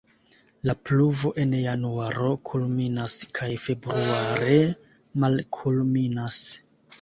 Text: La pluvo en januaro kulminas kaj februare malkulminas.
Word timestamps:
La 0.67 0.73
pluvo 0.87 1.31
en 1.43 1.51
januaro 1.63 2.31
kulminas 2.51 3.17
kaj 3.41 3.51
februare 3.67 4.57
malkulminas. 5.25 6.41